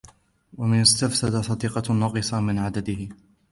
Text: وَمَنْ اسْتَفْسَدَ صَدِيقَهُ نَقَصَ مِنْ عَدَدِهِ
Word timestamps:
وَمَنْ 0.57 0.81
اسْتَفْسَدَ 0.81 1.41
صَدِيقَهُ 1.41 1.93
نَقَصَ 1.93 2.33
مِنْ 2.33 2.59
عَدَدِهِ 2.59 3.09